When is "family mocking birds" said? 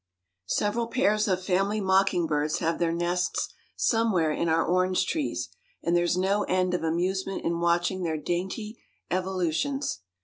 1.43-2.57